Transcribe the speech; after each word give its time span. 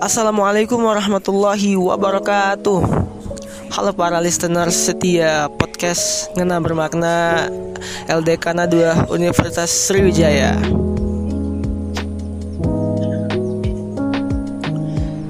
Assalamualaikum 0.00 0.80
warahmatullahi 0.80 1.76
wabarakatuh. 1.76 2.80
Halo 3.68 3.92
para 3.92 4.16
listener 4.16 4.72
setia 4.72 5.52
podcast 5.60 6.32
Ngena 6.32 6.56
bermakna 6.56 7.44
LDK 8.08 8.56
Nadua 8.56 9.04
Universitas 9.12 9.68
Sriwijaya. 9.68 10.56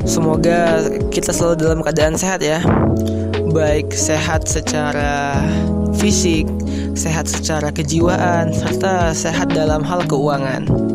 Semoga 0.06 0.87
kita 1.11 1.34
selalu 1.34 1.55
dalam 1.59 1.82
keadaan 1.82 2.14
sehat 2.14 2.39
ya. 2.39 2.62
Baik 3.50 3.91
sehat 3.91 4.46
secara 4.46 5.34
fisik, 5.98 6.46
sehat 6.95 7.27
secara 7.27 7.74
kejiwaan, 7.74 8.55
serta 8.55 9.18
sehat 9.18 9.51
dalam 9.51 9.82
hal 9.82 10.07
keuangan 10.07 10.90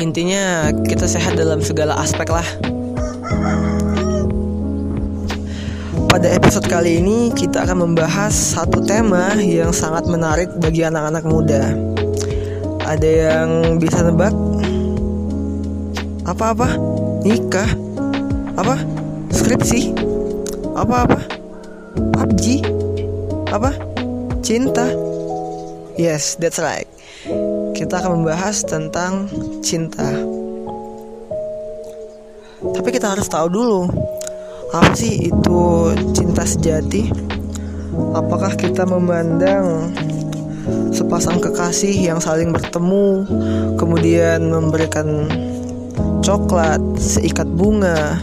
Intinya 0.00 0.72
kita 0.88 1.04
sehat 1.04 1.36
dalam 1.36 1.60
segala 1.60 1.92
aspek 2.00 2.32
lah. 2.32 2.48
Pada 6.08 6.26
episode 6.32 6.64
kali 6.72 7.04
ini 7.04 7.28
kita 7.36 7.68
akan 7.68 7.84
membahas 7.84 8.32
satu 8.32 8.80
tema 8.80 9.36
yang 9.36 9.76
sangat 9.76 10.08
menarik 10.08 10.48
bagi 10.56 10.88
anak-anak 10.88 11.24
muda. 11.28 11.76
Ada 12.88 13.08
yang 13.28 13.76
bisa 13.76 14.00
nebak? 14.00 14.32
Apa-apa? 16.24 16.80
Nikah? 17.20 17.68
Apa? 18.56 18.80
Skripsi? 19.36 19.92
Apa-apa? 20.80 21.20
PUBG? 22.16 22.64
Apa? 23.52 23.76
Cinta? 24.40 24.88
Yes, 26.00 26.40
that's 26.40 26.56
right 26.56 26.88
kita 27.74 28.02
akan 28.02 28.22
membahas 28.22 28.62
tentang 28.66 29.26
cinta. 29.64 30.10
Tapi 32.60 32.88
kita 32.92 33.16
harus 33.16 33.26
tahu 33.26 33.48
dulu 33.48 33.88
apa 34.70 34.94
sih 34.94 35.26
itu 35.26 35.60
cinta 36.14 36.46
sejati? 36.46 37.10
Apakah 38.14 38.54
kita 38.54 38.86
memandang 38.86 39.90
sepasang 40.94 41.42
kekasih 41.42 41.90
yang 41.90 42.22
saling 42.22 42.54
bertemu, 42.54 43.26
kemudian 43.74 44.46
memberikan 44.46 45.26
coklat, 46.22 46.78
seikat 47.02 47.50
bunga, 47.50 48.22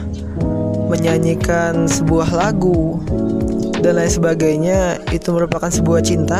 menyanyikan 0.87 1.83
sebuah 1.83 2.31
lagu, 2.31 3.03
dan 3.83 3.99
lain 3.99 4.11
sebagainya, 4.11 5.03
itu 5.11 5.27
merupakan 5.35 5.67
sebuah 5.67 5.99
cinta? 5.99 6.39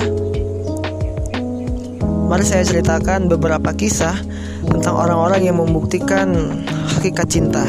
Mari 2.28 2.44
saya 2.44 2.67
ceritakan 2.67 3.31
beberapa 3.31 3.72
kisah 3.72 4.20
tentang 4.67 5.00
orang-orang 5.00 5.47
yang 5.47 5.64
membuktikan 5.64 6.59
hakikat 7.00 7.23
cinta. 7.31 7.64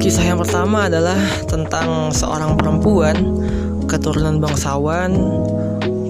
Kisah 0.00 0.24
yang 0.24 0.40
pertama 0.40 0.88
adalah 0.88 1.20
tentang 1.44 2.08
seorang 2.08 2.56
perempuan 2.56 3.12
keturunan 3.84 4.40
bangsawan, 4.40 5.12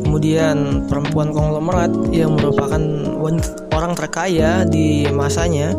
kemudian 0.06 0.86
perempuan 0.86 1.34
konglomerat 1.34 1.90
yang 2.14 2.38
merupakan 2.38 2.78
orang 3.74 3.92
terkaya 3.98 4.62
di 4.62 5.02
masanya, 5.10 5.74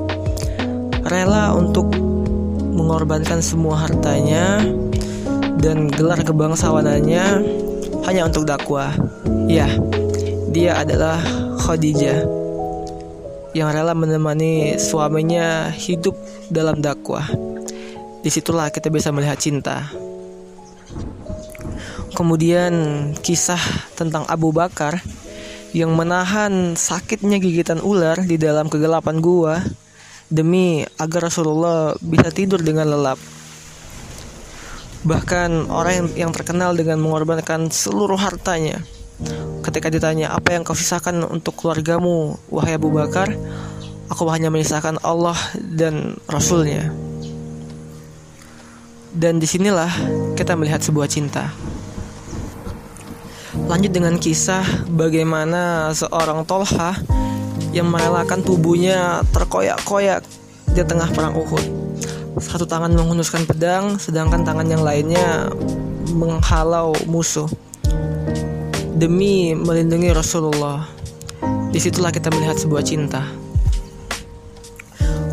rela 1.07 1.55
untuk 1.55 1.95
mengorbankan 2.75 3.39
semua 3.39 3.87
hartanya 3.87 4.59
dan 5.63 5.87
gelar 5.87 6.19
kebangsawanannya 6.27 7.25
hanya 8.03 8.21
untuk 8.27 8.43
dakwah. 8.43 8.91
Ya, 9.49 9.65
dia 10.59 10.75
adalah 10.83 11.23
Khadijah 11.63 12.27
yang 13.55 13.71
rela 13.71 13.95
menemani 13.95 14.75
suaminya 14.75 15.71
hidup 15.71 16.19
dalam 16.51 16.83
dakwah. 16.83 17.23
Di 18.19 18.27
situlah 18.27 18.67
kita 18.67 18.91
bisa 18.91 19.07
melihat 19.15 19.39
cinta. 19.39 19.87
Kemudian 22.11 22.73
kisah 23.23 23.63
tentang 23.95 24.27
Abu 24.27 24.51
Bakar 24.51 24.99
yang 25.71 25.95
menahan 25.95 26.75
sakitnya 26.75 27.39
gigitan 27.39 27.79
ular 27.79 28.19
di 28.19 28.35
dalam 28.35 28.67
kegelapan 28.67 29.23
gua 29.23 29.63
demi 30.27 30.83
agar 30.99 31.31
Rasulullah 31.31 31.95
bisa 32.03 32.35
tidur 32.35 32.59
dengan 32.59 32.91
lelap. 32.91 33.15
Bahkan 35.07 35.71
orang 35.71 36.11
yang 36.19 36.35
terkenal 36.35 36.75
dengan 36.75 36.99
mengorbankan 36.99 37.71
seluruh 37.71 38.19
hartanya 38.19 38.83
Ketika 39.59 39.91
ditanya 39.91 40.31
apa 40.31 40.55
yang 40.55 40.63
kau 40.63 40.77
sisakan 40.77 41.23
untuk 41.27 41.59
keluargamu, 41.59 42.39
wahai 42.47 42.79
Abu 42.79 42.89
Bakar, 42.95 43.35
aku 44.07 44.23
hanya 44.31 44.47
menyisakan 44.47 44.97
Allah 45.03 45.35
dan 45.59 46.15
Rasulnya. 46.31 46.89
Dan 49.11 49.41
di 49.41 49.47
sinilah 49.49 49.89
kita 50.39 50.55
melihat 50.55 50.79
sebuah 50.79 51.11
cinta. 51.11 51.51
Lanjut 53.67 53.91
dengan 53.91 54.15
kisah 54.15 54.63
bagaimana 54.89 55.91
seorang 55.91 56.47
Tolha 56.47 56.95
yang 57.75 57.91
merelakan 57.91 58.41
tubuhnya 58.41 59.21
terkoyak-koyak 59.35 60.23
di 60.71 60.81
tengah 60.85 61.09
perang 61.11 61.35
Uhud. 61.35 61.65
Satu 62.39 62.63
tangan 62.63 62.95
menghunuskan 62.95 63.43
pedang, 63.43 63.99
sedangkan 63.99 64.47
tangan 64.47 64.69
yang 64.71 64.85
lainnya 64.85 65.51
menghalau 66.15 66.95
musuh 67.05 67.49
demi 68.99 69.55
melindungi 69.55 70.11
Rasulullah. 70.11 70.83
Di 71.71 71.79
situlah 71.79 72.11
kita 72.11 72.27
melihat 72.35 72.59
sebuah 72.59 72.83
cinta. 72.83 73.23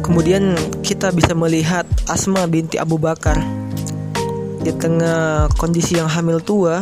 Kemudian 0.07 0.55
kita 0.87 1.11
bisa 1.11 1.35
melihat 1.35 1.83
Asma 2.07 2.47
binti 2.47 2.79
Abu 2.79 2.95
Bakar 2.95 3.35
di 4.63 4.71
tengah 4.71 5.51
kondisi 5.59 5.99
yang 5.99 6.07
hamil 6.07 6.39
tua, 6.39 6.79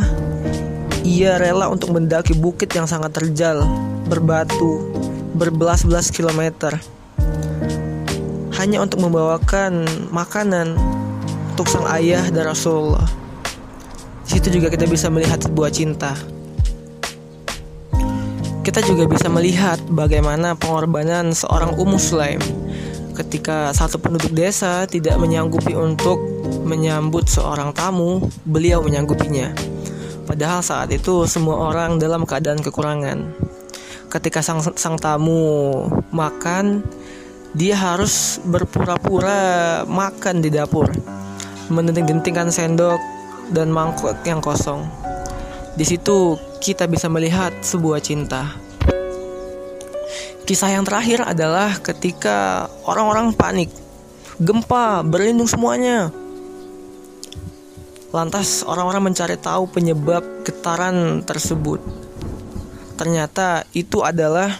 ia 1.01 1.41
rela 1.41 1.73
untuk 1.73 1.97
mendaki 1.97 2.37
bukit 2.37 2.69
yang 2.77 2.85
sangat 2.85 3.17
terjal, 3.17 3.65
berbatu, 4.05 4.85
berbelas-belas 5.33 6.13
kilometer, 6.13 6.77
hanya 8.61 8.85
untuk 8.85 9.01
membawakan 9.01 9.89
makanan 10.13 10.77
untuk 11.57 11.65
sang 11.65 11.89
ayah 11.97 12.29
dan 12.29 12.45
Rasulullah. 12.45 13.09
Di 14.29 14.37
situ 14.37 14.61
juga 14.61 14.69
kita 14.69 14.85
bisa 14.85 15.09
melihat 15.09 15.41
sebuah 15.41 15.73
cinta 15.73 16.34
kita 18.65 18.81
juga 18.81 19.05
bisa 19.05 19.29
melihat 19.29 19.77
bagaimana 19.93 20.57
pengorbanan 20.57 21.37
seorang 21.37 21.77
Ummu 21.77 22.01
Sulaim 22.01 22.41
ketika 23.13 23.71
satu 23.77 24.01
penduduk 24.01 24.33
desa 24.33 24.89
tidak 24.89 25.21
menyanggupi 25.21 25.77
untuk 25.77 26.17
menyambut 26.65 27.29
seorang 27.29 27.77
tamu, 27.77 28.25
beliau 28.49 28.81
menyanggupinya. 28.81 29.53
Padahal 30.25 30.65
saat 30.65 30.89
itu 30.97 31.29
semua 31.29 31.71
orang 31.71 32.01
dalam 32.01 32.25
keadaan 32.25 32.65
kekurangan. 32.65 33.37
Ketika 34.09 34.41
sang, 34.41 34.65
sang 34.65 34.97
tamu 34.97 35.85
makan, 36.09 36.81
dia 37.53 37.77
harus 37.77 38.41
berpura-pura 38.49 39.85
makan 39.85 40.41
di 40.41 40.49
dapur, 40.49 40.89
mendenting-dentingkan 41.69 42.49
sendok 42.49 42.99
dan 43.53 43.69
mangkuk 43.69 44.17
yang 44.25 44.41
kosong. 44.41 45.04
Di 45.75 45.83
situ 45.83 46.39
kita 46.63 46.87
bisa 46.87 47.11
melihat 47.11 47.51
sebuah 47.59 47.99
cinta. 47.99 48.47
Kisah 50.47 50.71
yang 50.71 50.87
terakhir 50.87 51.27
adalah 51.27 51.75
ketika 51.83 52.71
orang-orang 52.87 53.35
panik, 53.35 53.75
gempa, 54.39 55.03
berlindung 55.03 55.51
semuanya. 55.51 56.15
Lantas 58.15 58.63
orang-orang 58.63 59.11
mencari 59.11 59.35
tahu 59.35 59.67
penyebab 59.67 60.23
getaran 60.47 61.27
tersebut. 61.27 61.83
Ternyata 62.95 63.67
itu 63.75 64.07
adalah 64.07 64.55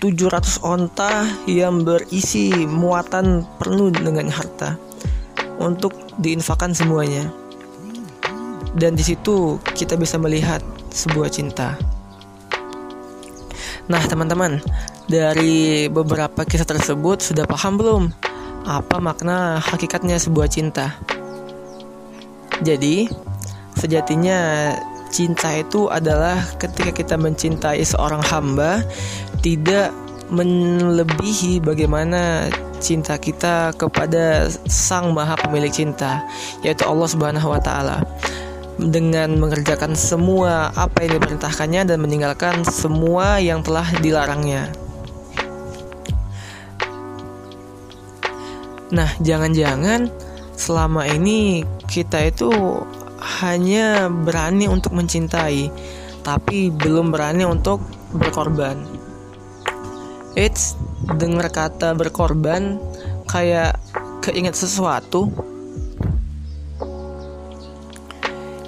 700 0.00 0.64
onta 0.64 1.28
yang 1.44 1.84
berisi 1.84 2.64
muatan 2.64 3.44
penuh 3.60 3.92
dengan 3.92 4.32
harta 4.32 4.80
untuk 5.60 5.92
diinfakan 6.16 6.72
semuanya 6.72 7.41
dan 8.76 8.96
di 8.96 9.04
situ 9.04 9.60
kita 9.76 9.96
bisa 10.00 10.16
melihat 10.16 10.64
sebuah 10.92 11.28
cinta. 11.32 11.76
Nah, 13.90 14.00
teman-teman, 14.06 14.62
dari 15.10 15.90
beberapa 15.90 16.46
kisah 16.46 16.64
tersebut 16.68 17.20
sudah 17.20 17.44
paham 17.44 17.76
belum 17.76 18.02
apa 18.62 19.02
makna 19.02 19.58
hakikatnya 19.58 20.22
sebuah 20.22 20.46
cinta? 20.46 20.94
Jadi, 22.62 23.10
sejatinya 23.74 24.70
cinta 25.10 25.50
itu 25.52 25.90
adalah 25.90 26.38
ketika 26.56 26.94
kita 26.94 27.18
mencintai 27.18 27.82
seorang 27.82 28.22
hamba 28.22 28.86
tidak 29.42 29.90
melebihi 30.32 31.60
bagaimana 31.60 32.48
cinta 32.80 33.20
kita 33.20 33.76
kepada 33.76 34.48
Sang 34.64 35.12
Maha 35.12 35.36
Pemilik 35.36 35.68
cinta, 35.68 36.24
yaitu 36.64 36.86
Allah 36.86 37.08
Subhanahu 37.10 37.52
wa 37.52 37.60
taala 37.60 38.00
dengan 38.80 39.36
mengerjakan 39.36 39.92
semua 39.92 40.72
apa 40.72 41.04
yang 41.04 41.20
diperintahkannya 41.20 41.82
dan 41.92 41.98
meninggalkan 42.00 42.64
semua 42.64 43.36
yang 43.42 43.60
telah 43.60 43.84
dilarangnya. 44.00 44.72
Nah, 48.92 49.08
jangan-jangan 49.24 50.12
selama 50.52 51.08
ini 51.08 51.64
kita 51.88 52.28
itu 52.28 52.52
hanya 53.40 54.12
berani 54.12 54.68
untuk 54.68 54.92
mencintai, 54.92 55.72
tapi 56.20 56.68
belum 56.68 57.08
berani 57.08 57.48
untuk 57.48 57.80
berkorban. 58.12 58.76
It's 60.36 60.76
dengar 61.16 61.48
kata 61.48 61.96
berkorban 61.96 62.80
kayak 63.28 63.80
keinget 64.20 64.56
sesuatu. 64.56 65.51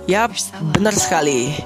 Yap, 0.05 0.37
benar 0.77 0.93
sekali. 0.93 1.57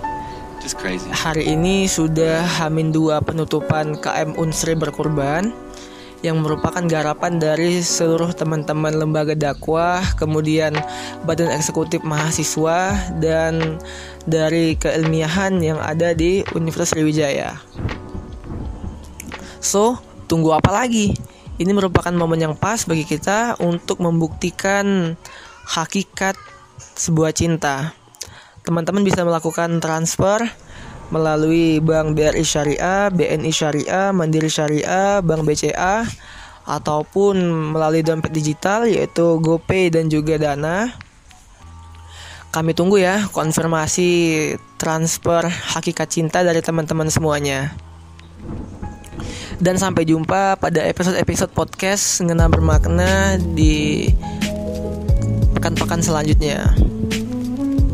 Hari 1.11 1.59
ini 1.59 1.91
sudah 1.91 2.47
Hamin 2.47 2.95
dua 2.95 3.19
penutupan 3.19 3.99
KM 3.99 4.39
Unsri 4.39 4.79
berkorban 4.79 5.51
yang 6.23 6.39
merupakan 6.39 6.87
garapan 6.87 7.43
dari 7.43 7.83
seluruh 7.83 8.31
teman-teman 8.31 8.95
lembaga 8.95 9.35
dakwah, 9.35 10.07
kemudian 10.15 10.71
badan 11.27 11.51
eksekutif 11.51 12.07
mahasiswa 12.07 12.95
dan 13.19 13.83
dari 14.23 14.79
keilmiahan 14.79 15.59
yang 15.59 15.83
ada 15.83 16.15
di 16.15 16.47
Universitas 16.55 16.95
Sriwijaya. 16.95 17.59
So, 19.59 19.99
tunggu 20.31 20.55
apa 20.55 20.71
lagi? 20.71 21.11
Ini 21.59 21.75
merupakan 21.75 22.15
momen 22.15 22.39
yang 22.39 22.55
pas 22.55 22.87
bagi 22.87 23.03
kita 23.03 23.59
untuk 23.59 23.99
membuktikan 23.99 25.19
hakikat 25.75 26.39
sebuah 26.79 27.35
cinta. 27.35 27.98
Teman-teman 28.69 29.01
bisa 29.01 29.25
melakukan 29.25 29.81
transfer 29.81 30.45
melalui 31.09 31.81
Bank 31.81 32.13
BRI 32.13 32.45
Syariah, 32.45 33.09
BNI 33.09 33.49
Syariah, 33.49 34.13
Mandiri 34.13 34.53
Syariah, 34.53 35.25
Bank 35.25 35.49
BCA 35.49 36.05
ataupun 36.69 37.41
melalui 37.73 38.05
dompet 38.05 38.29
digital 38.29 38.85
yaitu 38.85 39.41
GoPay 39.41 39.89
dan 39.89 40.13
juga 40.13 40.37
Dana. 40.37 40.93
Kami 42.53 42.77
tunggu 42.77 43.01
ya 43.01 43.25
konfirmasi 43.33 44.53
transfer 44.77 45.49
hakikat 45.49 46.13
cinta 46.13 46.45
dari 46.45 46.61
teman-teman 46.61 47.09
semuanya. 47.09 47.73
Dan 49.57 49.81
sampai 49.81 50.05
jumpa 50.05 50.61
pada 50.61 50.85
episode-episode 50.85 51.57
podcast 51.57 52.21
ngena 52.21 52.53
bermakna 52.53 53.41
di 53.41 54.13
pekan-pekan 55.57 56.05
selanjutnya. 56.05 56.77